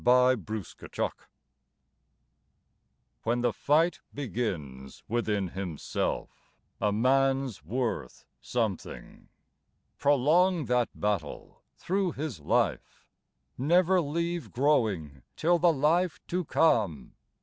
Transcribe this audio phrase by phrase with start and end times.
[0.03, 0.43] TLbc
[0.79, 1.11] Sours Orowtb,
[3.21, 6.49] "When the fight begins within himself,
[6.81, 9.29] A man's worth something...
[9.99, 13.05] Prolong that battle through his life!
[13.59, 17.13] Never leave growing till the life to come